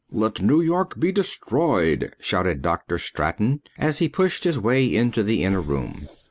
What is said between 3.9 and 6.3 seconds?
he pushed his way into the inner room.